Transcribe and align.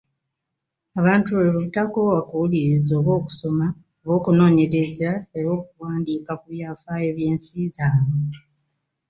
Abantu 0.99 1.29
bwe 1.33 1.49
butakoowa 1.57 2.19
kuwuliriza, 2.29 2.91
oba 2.99 3.11
okusoma, 3.19 3.65
oba 4.01 4.13
okunoonyereza 4.19 5.11
era 5.37 5.43
n'okuwandiika 5.51 6.31
ku 6.39 6.45
byafaayo 6.53 7.09
by'ensi 7.17 7.59
zaabwe. 7.75 8.35